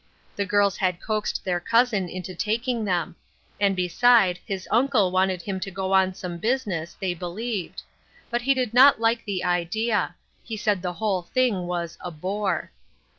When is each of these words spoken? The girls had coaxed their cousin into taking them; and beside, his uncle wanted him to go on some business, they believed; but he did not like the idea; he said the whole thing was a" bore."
The 0.35 0.47
girls 0.47 0.77
had 0.77 0.99
coaxed 0.99 1.45
their 1.45 1.59
cousin 1.59 2.09
into 2.09 2.33
taking 2.33 2.85
them; 2.85 3.15
and 3.59 3.75
beside, 3.75 4.39
his 4.47 4.67
uncle 4.71 5.11
wanted 5.11 5.43
him 5.43 5.59
to 5.59 5.69
go 5.69 5.93
on 5.93 6.15
some 6.15 6.39
business, 6.39 6.97
they 6.99 7.13
believed; 7.13 7.83
but 8.31 8.41
he 8.41 8.55
did 8.55 8.73
not 8.73 8.99
like 8.99 9.23
the 9.25 9.43
idea; 9.43 10.15
he 10.43 10.57
said 10.57 10.81
the 10.81 10.93
whole 10.93 11.21
thing 11.21 11.67
was 11.67 11.99
a" 12.03 12.09
bore." 12.23 12.71